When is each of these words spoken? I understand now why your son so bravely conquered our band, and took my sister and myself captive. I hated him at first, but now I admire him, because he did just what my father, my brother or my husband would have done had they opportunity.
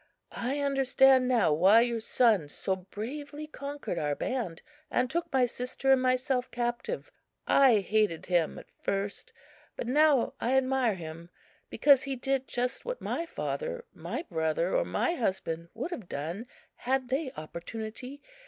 I 0.31 0.61
understand 0.61 1.27
now 1.27 1.53
why 1.53 1.81
your 1.81 1.99
son 1.99 2.49
so 2.49 2.75
bravely 2.75 3.45
conquered 3.45 3.99
our 3.99 4.15
band, 4.15 4.63
and 4.89 5.07
took 5.11 5.31
my 5.31 5.45
sister 5.45 5.91
and 5.91 6.01
myself 6.01 6.49
captive. 6.49 7.11
I 7.45 7.81
hated 7.81 8.25
him 8.25 8.57
at 8.57 8.71
first, 8.71 9.31
but 9.75 9.85
now 9.85 10.33
I 10.39 10.57
admire 10.57 10.95
him, 10.95 11.29
because 11.69 12.01
he 12.01 12.15
did 12.15 12.47
just 12.47 12.83
what 12.83 12.99
my 12.99 13.27
father, 13.27 13.85
my 13.93 14.23
brother 14.27 14.75
or 14.75 14.85
my 14.85 15.13
husband 15.13 15.69
would 15.75 15.91
have 15.91 16.09
done 16.09 16.47
had 16.77 17.09
they 17.09 17.31
opportunity. 17.37 18.23